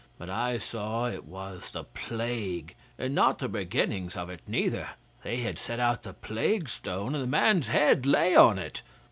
But 0.17 0.31
I 0.31 0.57
saw 0.57 1.05
it 1.05 1.25
was 1.25 1.69
the 1.69 1.83
plague, 1.83 2.73
and 2.97 3.13
not 3.13 3.37
the 3.37 3.47
beginnings 3.47 4.15
of 4.15 4.31
it 4.31 4.39
neither. 4.47 4.89
They 5.23 5.41
had 5.41 5.59
set 5.59 5.79
out 5.79 6.01
the 6.01 6.13
plague 6.13 6.69
stone, 6.69 7.13
and 7.13 7.23
the 7.23 7.27
man's 7.27 7.67
head 7.67 8.07
lay 8.07 8.35
on 8.35 8.57
it. 8.57 8.81